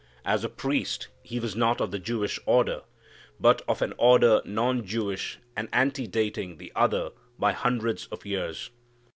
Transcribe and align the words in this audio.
As 0.25 0.43
a 0.43 0.49
priest 0.49 1.09
He 1.21 1.39
was 1.39 1.55
not 1.55 1.79
of 1.79 1.91
the 1.91 1.99
Jewish 1.99 2.39
order, 2.47 2.81
but 3.39 3.61
of 3.67 3.83
an 3.83 3.93
order 3.99 4.41
non 4.45 4.83
Jewish 4.83 5.37
and 5.55 5.69
antedating 5.71 6.57
the 6.57 6.71
other 6.75 7.11
by 7.37 7.51
hundreds 7.51 8.07
of 8.07 8.25
years. 8.25 8.71